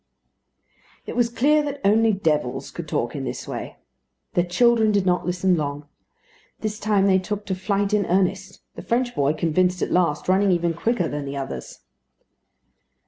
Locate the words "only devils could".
1.85-2.87